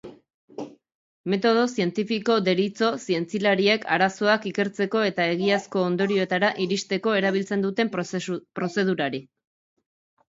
[1.33, 9.23] Metodo zientifiko deritzo zientzialariek arazoak ikertzeko eta egiazko ondorioetara iristeko erabiltzen duten prozedurari.